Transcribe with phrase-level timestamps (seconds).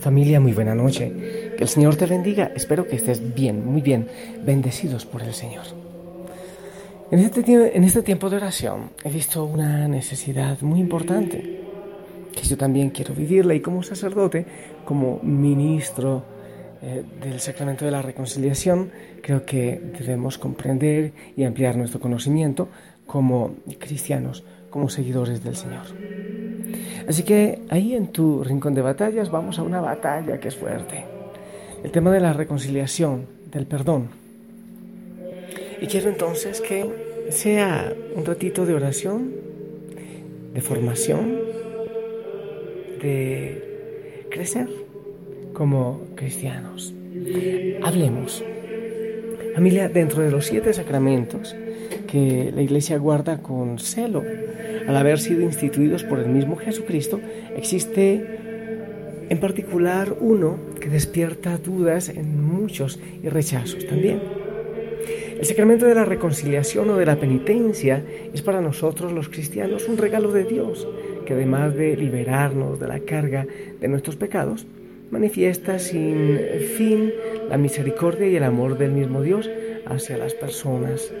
[0.00, 1.12] Familia, muy buena noche.
[1.56, 2.52] Que el Señor te bendiga.
[2.54, 4.06] Espero que estés bien, muy bien,
[4.44, 5.64] bendecidos por el Señor.
[7.10, 11.62] En este, este tiempo de oración he visto una necesidad muy importante,
[12.32, 14.46] que yo también quiero vivirla y como sacerdote,
[14.84, 16.22] como ministro
[16.80, 18.90] eh, del sacramento de la reconciliación,
[19.22, 22.68] creo que debemos comprender y ampliar nuestro conocimiento
[23.06, 25.86] como cristianos, como seguidores del Señor.
[27.08, 31.04] Así que ahí en tu rincón de batallas vamos a una batalla que es fuerte.
[31.82, 34.08] El tema de la reconciliación, del perdón.
[35.80, 36.84] Y quiero entonces que
[37.30, 39.32] sea un ratito de oración,
[40.52, 41.38] de formación,
[43.00, 44.68] de crecer
[45.52, 46.92] como cristianos.
[47.82, 48.42] Hablemos.
[49.54, 51.54] Familia, dentro de los siete sacramentos
[52.06, 54.22] que la Iglesia guarda con celo,
[54.88, 57.20] al haber sido instituidos por el mismo Jesucristo,
[57.54, 58.24] existe
[59.28, 64.22] en particular uno que despierta dudas en muchos y rechazos también.
[65.38, 69.98] El sacramento de la reconciliación o de la penitencia es para nosotros los cristianos un
[69.98, 70.88] regalo de Dios,
[71.26, 73.46] que además de liberarnos de la carga
[73.78, 74.66] de nuestros pecados,
[75.10, 76.38] manifiesta sin
[76.76, 77.12] fin
[77.50, 79.50] la misericordia y el amor del mismo Dios
[79.84, 81.12] hacia las personas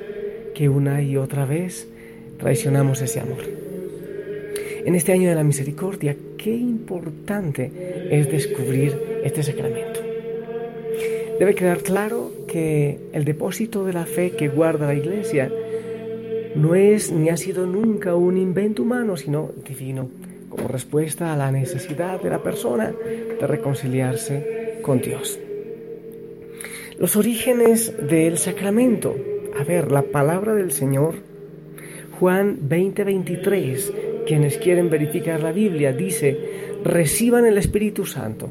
[0.54, 1.86] que una y otra vez
[2.38, 3.57] traicionamos ese amor.
[4.84, 7.70] En este año de la misericordia, qué importante
[8.10, 10.00] es descubrir este sacramento.
[11.38, 15.52] Debe quedar claro que el depósito de la fe que guarda la Iglesia
[16.54, 20.10] no es ni ha sido nunca un invento humano, sino divino,
[20.48, 22.92] como respuesta a la necesidad de la persona
[23.40, 25.38] de reconciliarse con Dios.
[26.98, 29.14] Los orígenes del sacramento.
[29.58, 31.14] A ver, la palabra del Señor,
[32.18, 33.92] Juan 20:23,
[34.28, 36.38] quienes quieren verificar la Biblia, dice,
[36.84, 38.50] reciban el Espíritu Santo.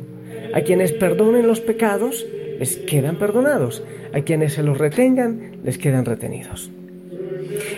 [0.51, 2.25] A quienes perdonen los pecados,
[2.57, 3.83] les quedan perdonados.
[4.11, 6.71] A quienes se los retengan, les quedan retenidos.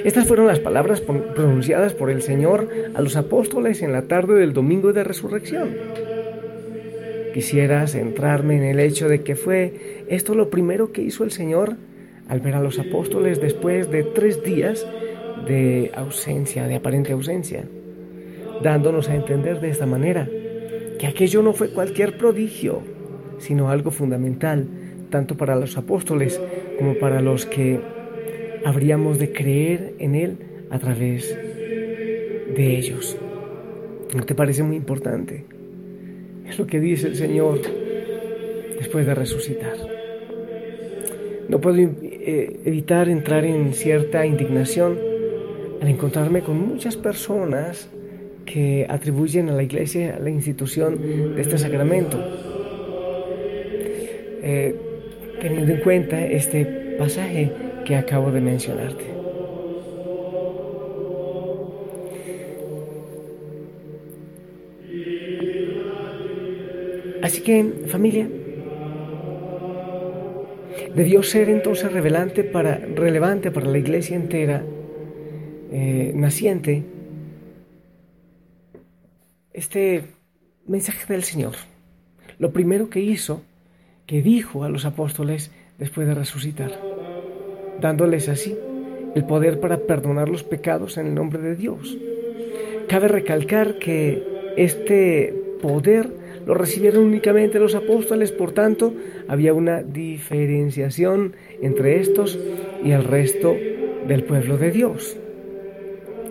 [0.06, 4.54] Estas fueron las palabras pronunciadas por el Señor a los apóstoles en la tarde del
[4.54, 5.76] domingo de resurrección.
[7.34, 11.76] Quisiera centrarme en el hecho de que fue esto lo primero que hizo el Señor
[12.30, 14.88] al ver a los apóstoles después de tres días
[15.46, 17.66] de ausencia, de aparente ausencia,
[18.64, 20.28] dándonos a entender de esta manera
[20.98, 22.82] que aquello no fue cualquier prodigio,
[23.38, 24.68] sino algo fundamental,
[25.10, 26.40] tanto para los apóstoles
[26.78, 27.80] como para los que
[28.66, 30.38] habríamos de creer en Él
[30.70, 31.36] a través
[32.56, 33.18] de ellos.
[34.14, 35.46] ¿No te parece muy importante?
[36.48, 37.62] Es lo que dice el Señor
[38.78, 39.78] después de resucitar.
[41.48, 45.00] No puedo eh, evitar entrar en cierta indignación
[45.82, 47.90] al encontrarme con muchas personas
[48.52, 52.18] que atribuyen a la iglesia la institución de este sacramento,
[54.42, 54.76] eh,
[55.40, 56.66] teniendo en cuenta este
[56.98, 57.52] pasaje
[57.86, 59.06] que acabo de mencionarte.
[67.22, 68.28] Así que, familia,
[70.96, 74.64] debió ser entonces relevante para, relevante para la iglesia entera,
[75.72, 76.84] eh, naciente,
[79.60, 80.04] este
[80.68, 81.56] mensaje del Señor.
[82.40, 83.42] Lo primero que hizo,
[84.06, 86.72] que dijo a los apóstoles después de resucitar,
[87.82, 88.58] dándoles así
[89.16, 91.98] el poder para perdonar los pecados en el nombre de Dios.
[92.88, 94.24] Cabe recalcar que
[94.56, 96.10] este poder
[96.46, 98.94] lo recibieron únicamente los apóstoles, por tanto,
[99.28, 102.40] había una diferenciación entre estos
[102.82, 103.58] y el resto
[104.08, 105.18] del pueblo de Dios.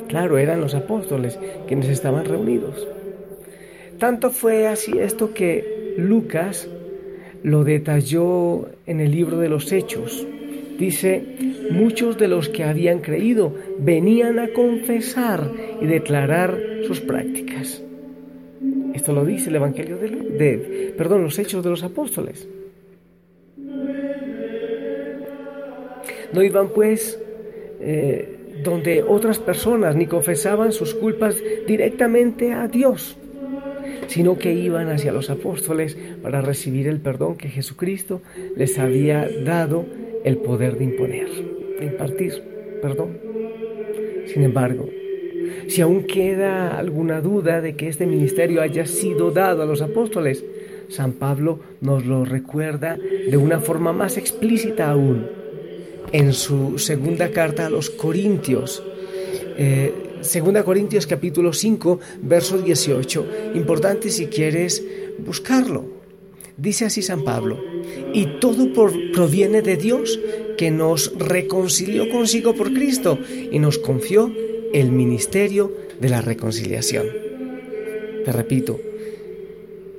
[0.08, 2.88] Claro, eran los apóstoles quienes estaban reunidos.
[3.99, 6.69] Tanto fue así esto que Lucas
[7.43, 10.27] lo detalló en el libro de los Hechos.
[10.79, 11.23] Dice,
[11.71, 15.50] muchos de los que habían creído venían a confesar
[15.81, 17.83] y declarar sus prácticas.
[18.95, 22.49] Esto lo dice el Evangelio de, perdón, los Hechos de los Apóstoles.
[26.33, 27.19] No iban pues
[27.81, 31.37] eh, donde otras personas ni confesaban sus culpas
[31.67, 33.17] directamente a Dios,
[34.06, 38.23] sino que iban hacia los apóstoles para recibir el perdón que Jesucristo
[38.56, 39.85] les había dado
[40.25, 41.29] el poder de imponer,
[41.81, 42.43] de impartir
[42.81, 43.19] perdón.
[44.27, 44.89] Sin embargo,
[45.69, 50.44] si aún queda alguna duda de que este ministerio haya sido dado a los apóstoles,
[50.89, 55.27] San Pablo nos lo recuerda de una forma más explícita aún
[56.12, 58.83] en su segunda carta a los Corintios.
[59.59, 59.93] Eh,
[60.23, 63.53] segunda Corintios capítulo 5, verso 18.
[63.55, 64.82] Importante si quieres
[65.19, 65.99] buscarlo.
[66.56, 67.62] Dice así San Pablo,
[68.12, 68.73] y todo
[69.12, 70.19] proviene de Dios
[70.56, 73.17] que nos reconcilió consigo por Cristo
[73.50, 74.32] y nos confió
[74.73, 77.06] el ministerio de la reconciliación.
[78.25, 78.81] Te repito,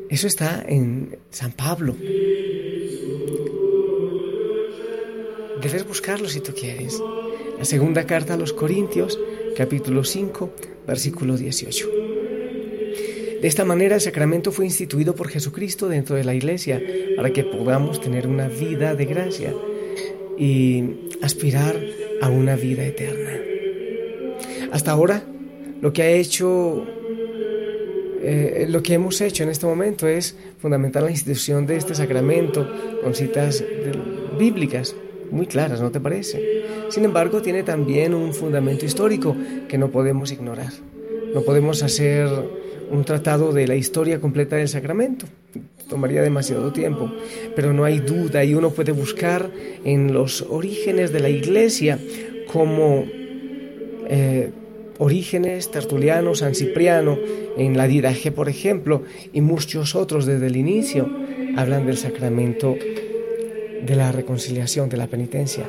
[0.10, 1.96] eso está en San Pablo.
[5.62, 7.02] Debes buscarlo si tú quieres.
[7.58, 9.20] La segunda carta a los Corintios,
[9.60, 10.52] capítulo 5,
[10.88, 11.90] versículo 18.
[13.42, 16.82] De esta manera el sacramento fue instituido por Jesucristo dentro de la iglesia
[17.18, 19.54] para que podamos tener una vida de gracia
[20.38, 21.76] y aspirar
[22.22, 23.38] a una vida eterna.
[24.72, 25.26] Hasta ahora,
[25.82, 26.88] lo que ha hecho
[28.22, 32.66] eh, lo que hemos hecho en este momento es fundamentar la institución de este sacramento
[33.04, 33.62] con citas
[34.38, 34.96] bíblicas
[35.32, 36.64] muy claras, ¿no te parece?
[36.90, 39.36] Sin embargo, tiene también un fundamento histórico
[39.68, 40.72] que no podemos ignorar.
[41.34, 42.28] No podemos hacer
[42.92, 45.26] un tratado de la historia completa del sacramento.
[45.88, 47.12] Tomaría demasiado tiempo,
[47.56, 49.50] pero no hay duda y uno puede buscar
[49.84, 52.00] en los orígenes de la iglesia
[52.52, 53.06] como
[54.08, 54.52] eh,
[55.00, 57.18] Orígenes, Tertuliano, San Cipriano,
[57.58, 61.10] en la Didaje, por ejemplo, y muchos otros desde el inicio
[61.56, 62.76] hablan del sacramento
[63.86, 65.66] de la reconciliación, de la penitencia.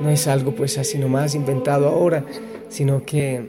[0.00, 2.24] No es algo pues así nomás inventado ahora,
[2.68, 3.42] sino que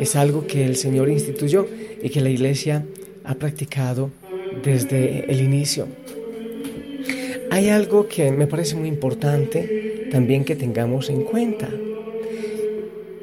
[0.00, 1.66] es algo que el Señor instituyó
[2.02, 2.84] y que la Iglesia
[3.24, 4.10] ha practicado
[4.62, 5.86] desde el inicio.
[7.50, 11.68] Hay algo que me parece muy importante también que tengamos en cuenta.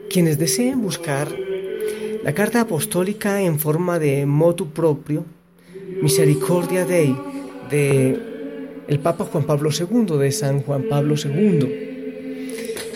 [0.10, 1.28] Quienes deseen buscar
[2.24, 5.26] la carta apostólica en forma de motu propio,
[6.02, 7.16] Misericordia Dei,
[7.70, 8.29] de
[8.90, 11.90] el Papa Juan Pablo II, de San Juan Pablo II.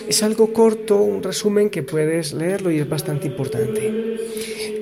[0.08, 4.16] Es algo corto, un resumen que puedes leerlo y es bastante importante,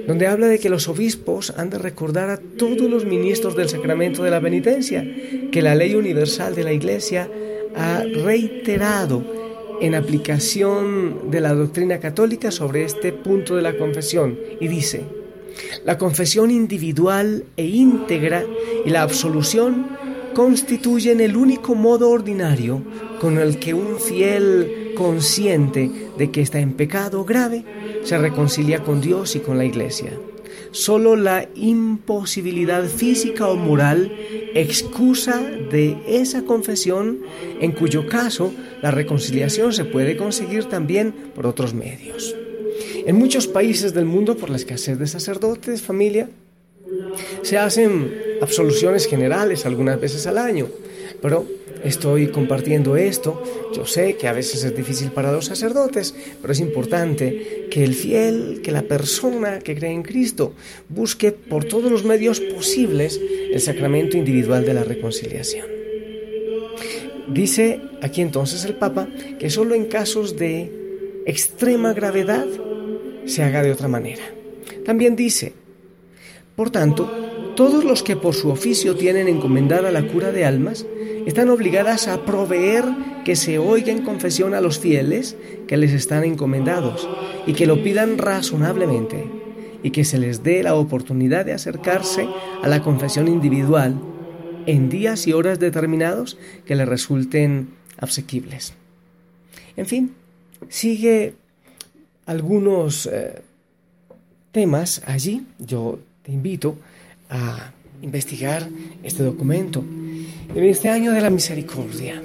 [0.07, 4.23] donde habla de que los obispos han de recordar a todos los ministros del sacramento
[4.23, 5.07] de la penitencia
[5.53, 7.29] que la ley universal de la Iglesia
[7.77, 9.23] ha reiterado
[9.83, 15.03] en aplicación de la doctrina católica sobre este punto de la confesión y dice,
[15.85, 18.45] la confesión individual e íntegra
[18.87, 20.01] y la absolución
[20.35, 22.83] constituyen el único modo ordinario
[23.21, 27.65] con el que un fiel consciente de que está en pecado grave
[28.05, 30.13] se reconcilia con Dios y con la Iglesia.
[30.71, 34.11] Solo la imposibilidad física o moral
[34.55, 37.21] excusa de esa confesión,
[37.61, 42.35] en cuyo caso la reconciliación se puede conseguir también por otros medios.
[43.07, 46.31] En muchos países del mundo, por la escasez de sacerdotes, familia,
[47.43, 50.69] se hacen absoluciones generales algunas veces al año,
[51.21, 51.47] pero
[51.85, 53.43] estoy compartiendo esto.
[53.75, 57.95] Yo sé que a veces es difícil para los sacerdotes, pero es importante que el
[57.95, 60.55] fiel, que la persona que cree en Cristo,
[60.89, 63.21] busque por todos los medios posibles
[63.53, 65.67] el sacramento individual de la reconciliación.
[67.29, 69.09] Dice aquí entonces el Papa
[69.39, 72.47] que solo en casos de extrema gravedad
[73.25, 74.25] se haga de otra manera.
[74.85, 75.53] También dice,
[76.57, 77.22] por tanto,
[77.55, 80.87] todos los que por su oficio tienen encomendada la cura de almas,
[81.27, 82.85] están obligadas a proveer
[83.25, 85.37] que se oiga en confesión a los fieles
[85.69, 87.09] que les están encomendados
[87.47, 89.25] y que lo pidan razonablemente
[89.83, 92.29] y que se les dé la oportunidad de acercarse
[92.63, 94.01] a la confesión individual
[94.67, 98.75] en días y horas determinados que les resulten asequibles.
[99.77, 100.15] En fin,
[100.69, 101.35] sigue
[102.27, 103.43] algunos eh,
[104.53, 105.47] temas allí.
[105.59, 106.77] Yo te invito
[107.33, 107.73] a
[108.03, 108.69] investigar
[109.03, 109.83] este documento.
[110.55, 112.23] En este año de la misericordia,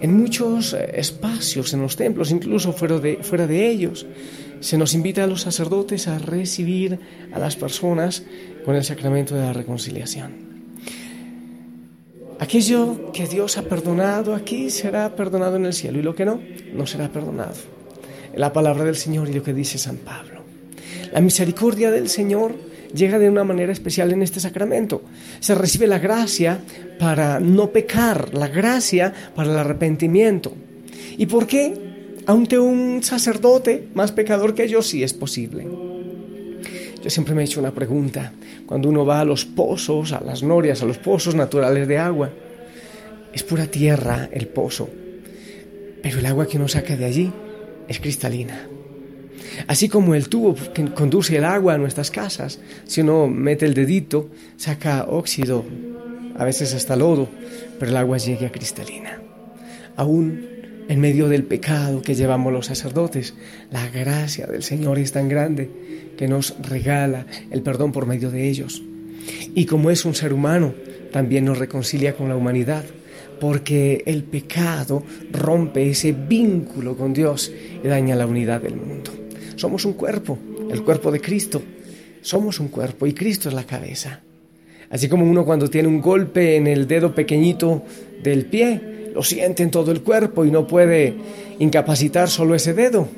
[0.00, 4.06] en muchos eh, espacios, en los templos, incluso fuera de, fuera de ellos,
[4.60, 6.98] se nos invita a los sacerdotes a recibir
[7.32, 8.22] a las personas
[8.64, 10.46] con el sacramento de la reconciliación.
[12.38, 16.40] Aquello que Dios ha perdonado aquí será perdonado en el cielo y lo que no,
[16.74, 17.54] no será perdonado.
[18.34, 20.42] La palabra del Señor y lo que dice San Pablo.
[21.12, 22.54] La misericordia del Señor
[22.96, 25.02] llega de una manera especial en este sacramento.
[25.40, 26.58] Se recibe la gracia
[26.98, 30.52] para no pecar, la gracia para el arrepentimiento.
[31.16, 31.74] ¿Y por qué?
[32.26, 35.66] Aunque un sacerdote más pecador que yo sí es posible.
[37.02, 38.32] Yo siempre me he hecho una pregunta.
[38.66, 42.30] Cuando uno va a los pozos, a las norias, a los pozos naturales de agua,
[43.32, 44.88] es pura tierra el pozo,
[46.02, 47.32] pero el agua que uno saca de allí
[47.86, 48.66] es cristalina.
[49.66, 53.74] Así como el tubo que conduce el agua a nuestras casas, si uno mete el
[53.74, 55.64] dedito, saca óxido,
[56.36, 57.28] a veces hasta lodo,
[57.78, 59.20] pero el agua llega cristalina.
[59.96, 60.56] Aún
[60.88, 63.34] en medio del pecado que llevamos los sacerdotes,
[63.72, 65.68] la gracia del Señor es tan grande
[66.16, 68.82] que nos regala el perdón por medio de ellos.
[69.54, 70.74] Y como es un ser humano,
[71.12, 72.84] también nos reconcilia con la humanidad,
[73.40, 79.25] porque el pecado rompe ese vínculo con Dios y daña la unidad del mundo.
[79.56, 80.38] Somos un cuerpo,
[80.70, 81.62] el cuerpo de Cristo.
[82.20, 84.20] Somos un cuerpo y Cristo es la cabeza.
[84.90, 87.82] Así como uno cuando tiene un golpe en el dedo pequeñito
[88.22, 91.14] del pie, lo siente en todo el cuerpo y no puede
[91.58, 93.08] incapacitar solo ese dedo.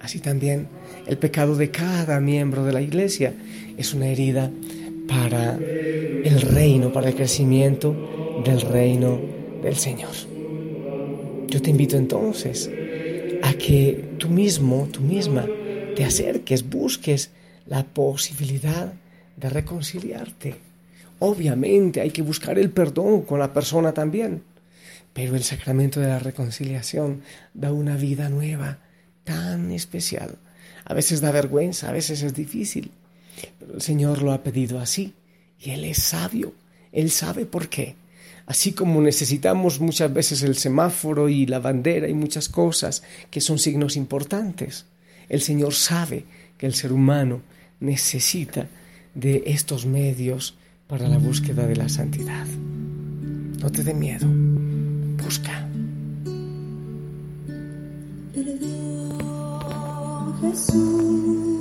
[0.00, 0.66] Así también
[1.06, 3.32] el pecado de cada miembro de la iglesia
[3.76, 4.50] es una herida
[5.08, 9.20] para el reino, para el crecimiento del reino
[9.62, 10.10] del Señor.
[11.46, 12.70] Yo te invito entonces
[13.42, 15.46] a que tú mismo, tú misma,
[15.94, 17.30] te acerques, busques
[17.66, 18.92] la posibilidad
[19.36, 20.54] de reconciliarte.
[21.18, 24.42] Obviamente hay que buscar el perdón con la persona también,
[25.12, 27.22] pero el sacramento de la reconciliación
[27.52, 28.78] da una vida nueva,
[29.24, 30.38] tan especial.
[30.84, 32.90] A veces da vergüenza, a veces es difícil,
[33.58, 35.14] pero el Señor lo ha pedido así
[35.60, 36.54] y Él es sabio,
[36.90, 37.94] Él sabe por qué.
[38.46, 43.58] Así como necesitamos muchas veces el semáforo y la bandera y muchas cosas que son
[43.58, 44.86] signos importantes,
[45.28, 46.24] el Señor sabe
[46.58, 47.42] que el ser humano
[47.80, 48.68] necesita
[49.14, 50.56] de estos medios
[50.88, 52.46] para la búsqueda de la santidad.
[52.46, 54.26] No te dé miedo,
[55.22, 55.68] busca.
[60.42, 61.51] Jesús,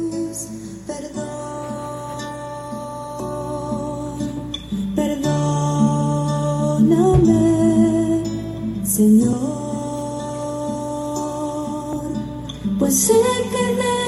[12.82, 13.14] pues sé
[13.52, 14.01] que débil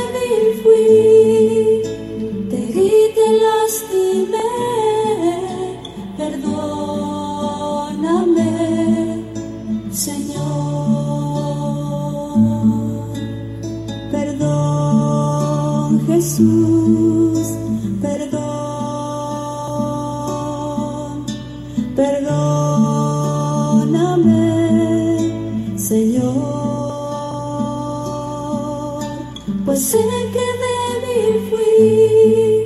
[29.66, 29.98] pues sé
[30.34, 32.66] que débil fui,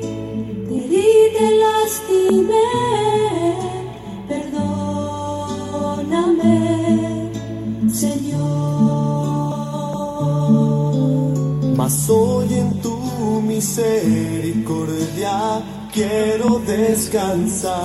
[0.72, 2.70] herí, te lastimé,
[4.28, 4.72] perdóname,
[7.94, 8.48] Señor.
[11.76, 12.98] Mas hoy en tu
[13.42, 15.36] misericordia
[15.94, 17.78] quiero descansar.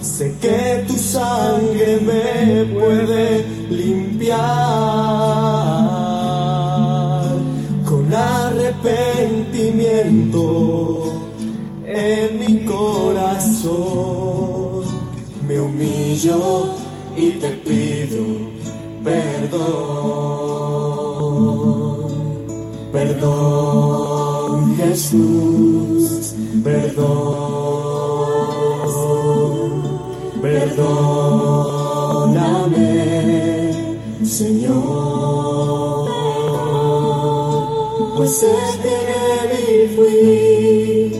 [0.00, 5.28] Sé que tu sangre me puede limpiar
[16.18, 16.74] humillo
[17.16, 18.24] y te pido
[19.04, 20.48] perdón.
[22.92, 26.34] Perdón, Jesús,
[26.64, 27.04] perdón,
[30.40, 31.18] perdóname,
[34.24, 36.08] Señor.
[38.16, 38.46] Pues sé
[38.82, 38.98] que
[39.94, 41.12] fui,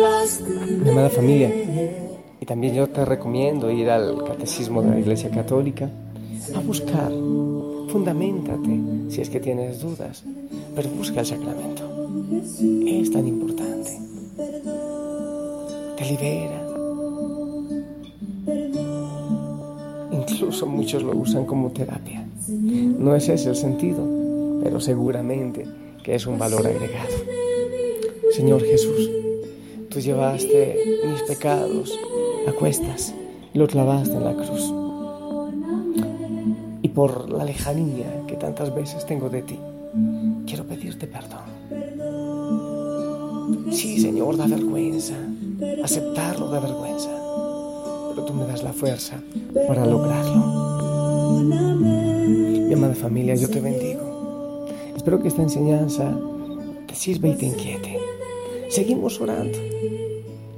[0.00, 0.66] lastimé.
[0.82, 1.48] Mi amada familia,
[2.44, 5.88] y también yo te recomiendo ir al Catecismo de la Iglesia Católica
[6.54, 7.10] a buscar,
[7.88, 10.22] fundamentate si es que tienes dudas,
[10.76, 11.88] pero busca el sacramento.
[12.86, 13.98] Es tan importante.
[15.96, 16.66] Te libera.
[20.12, 22.26] Incluso muchos lo usan como terapia.
[22.46, 24.06] No es ese el sentido,
[24.62, 25.64] pero seguramente
[26.02, 27.14] que es un valor agregado.
[28.32, 29.10] Señor Jesús,
[29.88, 31.98] tú llevaste mis pecados
[32.46, 33.14] a cuestas
[33.52, 34.72] y los clavaste en la cruz.
[36.82, 39.58] Y por la lejanía que tantas veces tengo de ti,
[40.46, 41.54] quiero pedirte perdón.
[43.70, 45.14] Sí, Señor, da vergüenza.
[45.82, 47.10] Aceptarlo da vergüenza.
[48.10, 49.20] Pero tú me das la fuerza
[49.66, 51.40] para lograrlo.
[52.68, 54.66] Mi amada familia, yo te bendigo.
[54.96, 56.16] Espero que esta enseñanza
[56.86, 57.98] te sirva y te inquiete.
[58.68, 59.58] Seguimos orando.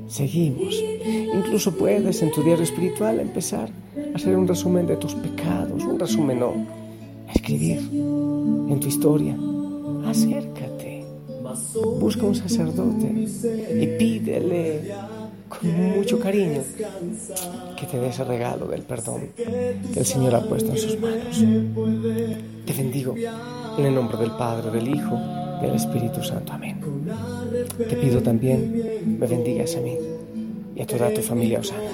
[0.09, 0.75] Seguimos.
[1.35, 3.71] Incluso puedes en tu diario espiritual empezar
[4.13, 5.83] a hacer un resumen de tus pecados.
[5.85, 6.55] Un resumen no.
[7.35, 9.37] escribir en tu historia.
[10.07, 11.05] Acércate,
[12.01, 14.93] busca un sacerdote y pídele
[15.49, 16.63] con mucho cariño
[17.79, 21.45] que te dé ese regalo del perdón que el Señor ha puesto en sus manos.
[22.65, 25.19] Te bendigo en el nombre del Padre, del Hijo
[25.61, 26.53] del Espíritu Santo.
[26.53, 26.81] Amén.
[27.89, 29.95] Te pido también me bendigas a mí
[30.75, 31.91] y a toda tu familia Osana.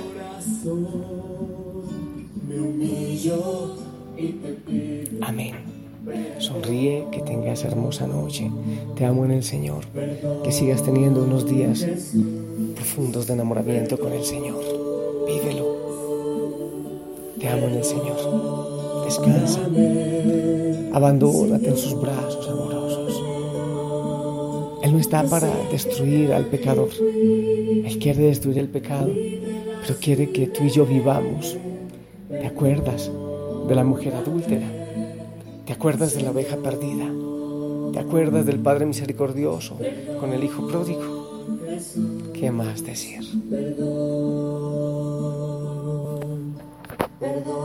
[5.20, 5.54] Amén.
[6.38, 8.50] Sonríe, que tengas hermosa noche.
[8.96, 9.84] Te amo en el Señor.
[10.42, 11.86] Que sigas teniendo unos días
[12.74, 14.60] profundos de enamoramiento con el Señor.
[15.26, 15.76] Vívelo.
[17.38, 19.04] Te amo en el Señor.
[19.04, 19.60] Descansa.
[20.92, 22.81] Abandónate en sus brazos amorosos.
[24.82, 26.88] Él no está para destruir al pecador.
[27.00, 29.10] Él quiere destruir el pecado,
[29.82, 31.56] pero quiere que tú y yo vivamos.
[32.28, 33.10] ¿Te acuerdas
[33.68, 34.66] de la mujer adúltera?
[35.66, 37.06] ¿Te acuerdas de la oveja perdida?
[37.92, 39.78] ¿Te acuerdas del Padre misericordioso
[40.18, 41.22] con el Hijo pródigo?
[42.32, 43.20] ¿Qué más decir?
[47.20, 47.61] Perdón.